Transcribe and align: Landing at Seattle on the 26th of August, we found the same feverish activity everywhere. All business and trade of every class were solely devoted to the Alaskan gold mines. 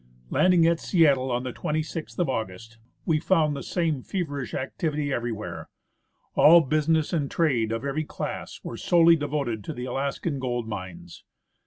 Landing 0.31 0.65
at 0.65 0.79
Seattle 0.79 1.31
on 1.31 1.43
the 1.43 1.53
26th 1.53 2.17
of 2.17 2.27
August, 2.27 2.79
we 3.05 3.19
found 3.19 3.55
the 3.55 3.61
same 3.61 4.01
feverish 4.01 4.55
activity 4.55 5.13
everywhere. 5.13 5.69
All 6.33 6.61
business 6.61 7.13
and 7.13 7.29
trade 7.29 7.71
of 7.71 7.85
every 7.85 8.05
class 8.05 8.61
were 8.63 8.77
solely 8.77 9.15
devoted 9.15 9.63
to 9.65 9.73
the 9.73 9.85
Alaskan 9.85 10.39
gold 10.39 10.67
mines. 10.67 11.23